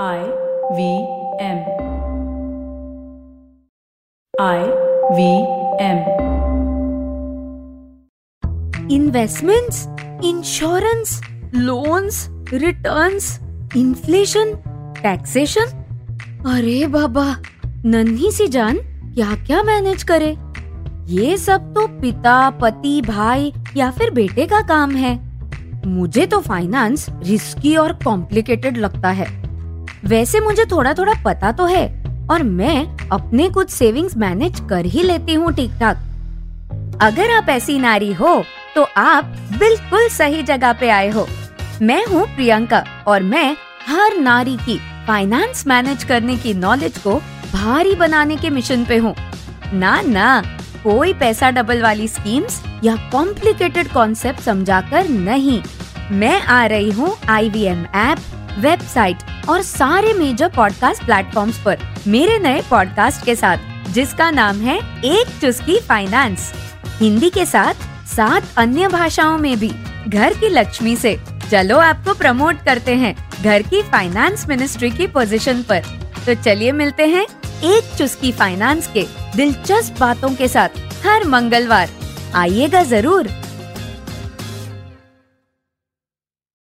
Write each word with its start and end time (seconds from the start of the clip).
I 0.00 0.18
V 0.72 0.92
M 1.40 1.58
I 4.40 4.60
V 5.16 5.32
M 5.84 5.98
investments 8.90 9.88
insurance 10.24 11.20
loans 11.54 12.28
returns 12.52 13.40
inflation 13.76 14.54
taxation 15.02 15.64
अरे 16.46 16.86
बाबा, 16.86 17.36
नन्ही 17.84 18.32
सी 18.32 18.48
जान 18.48 18.78
क्या 19.14 19.34
क्या 19.46 19.62
मैनेज 19.62 20.02
करे? 20.02 20.36
ये 21.14 21.36
सब 21.36 21.74
तो 21.74 21.86
पिता, 21.86 22.50
पति, 22.50 23.02
भाई 23.02 23.52
या 23.76 23.90
फिर 23.90 24.10
बेटे 24.10 24.46
का 24.46 24.60
काम 24.60 24.90
है। 24.90 25.18
मुझे 25.86 26.26
तो 26.26 26.40
फाइनेंस 26.40 27.06
रिस्की 27.10 27.76
और 27.76 27.92
कॉम्प्लिकेटेड 27.92 28.76
लगता 28.76 29.08
है। 29.08 29.41
वैसे 30.04 30.40
मुझे 30.40 30.64
थोड़ा 30.64 30.92
थोड़ा 30.94 31.12
पता 31.24 31.50
तो 31.52 31.66
है, 31.66 31.86
और 32.30 32.42
मैं 32.42 33.08
अपने 33.08 33.48
कुछ 33.50 33.70
सेविंग्स 33.70 34.16
मैनेज 34.16 34.60
कर 34.70 34.84
ही 34.86 35.02
लेती 35.02 35.34
हूँ 35.34 35.52
ठीक 35.52 35.70
ठाक 35.80 36.98
अगर 37.02 37.30
आप 37.30 37.48
ऐसी 37.48 37.78
नारी 37.78 38.12
हो 38.12 38.42
तो 38.74 38.82
आप 38.96 39.24
बिल्कुल 39.58 40.08
सही 40.08 40.42
जगह 40.42 40.72
पे 40.72 40.88
आए 40.90 41.08
हो। 41.10 41.26
मैं 41.82 42.04
हूँ 42.06 42.24
प्रियंका, 42.26 42.84
और 43.06 43.22
मैं 43.22 43.56
हर 43.86 44.16
नारी 44.18 44.56
की 44.56 44.78
फाइनेंस 45.06 45.66
मैनेज 45.66 46.04
करने 46.04 46.36
की 46.36 46.54
नॉलेज 46.54 46.98
को 46.98 47.14
भारी 47.52 47.94
बनाने 47.94 48.36
के 48.36 48.50
मिशन 48.50 48.84
पे 48.84 48.96
हूँ। 48.96 49.14
ना 49.74 50.00
ना, 50.00 50.42
कोई 50.84 51.12
पैसा 51.14 51.50
डबल 51.50 51.82
वाली 51.82 52.08
स्कीम्स 52.08 52.62
या 52.84 52.96
कॉम्प्लिकेटेड 53.12 53.92
कॉन्सेप्ट 53.92 54.40
समझाकर 54.40 55.08
नहीं। 55.08 55.60
मैं 56.12 56.40
आ 56.42 56.64
रही 56.66 56.90
हूँ 56.90 57.16
आई 57.28 57.48
ऐप 57.66 58.18
वेबसाइट 58.58 59.30
और 59.48 59.62
सारे 59.62 60.12
मेजर 60.12 60.48
पॉडकास्ट 60.48 61.04
प्लेटफॉर्म्स 61.04 61.58
पर 61.58 61.78
मेरे 62.06 62.38
नए 62.38 62.62
पॉडकास्ट 62.70 63.24
के 63.24 63.34
साथ, 63.34 63.58
जिसका 63.88 64.30
नाम 64.30 64.60
है 64.60 64.76
एक 65.04 65.40
चुस्की 65.40 65.78
फाइनेंस 65.80 66.52
हिंदी 67.00 67.30
के 67.30 67.46
साथ 67.46 67.88
सात 68.06 68.44
अन्य 68.56 68.88
भाषाओं 68.88 69.38
में 69.38 69.58
भी 69.58 69.70
घर 70.08 70.34
की 70.34 70.48
लक्ष्मी 70.48 70.96
से 70.96 71.18
चलो 71.50 71.78
आपको 71.78 72.14
प्रमोट 72.14 72.62
करते 72.64 72.94
हैं 72.94 73.14
घर 73.42 73.62
की 73.62 73.82
फाइनेंस 73.82 74.46
मिनिस्ट्री 74.48 74.90
की 74.90 75.06
पोजीशन 75.06 75.62
पर। 75.62 75.82
तो 76.26 76.34
चलिए 76.34 76.72
मिलते 76.72 77.06
हैं 77.06 77.26
एक 77.64 77.96
चुस्की 77.98 78.32
फाइनेंस 78.32 78.90
के 78.94 79.06
दिलचस्प 79.36 79.98
बातों 80.00 80.34
के 80.34 80.48
साथ 80.48 80.78
हर 81.06 81.26
मंगलवार। 81.28 81.90
आइएगा 82.34 82.82
ज़रूर। 82.82 83.28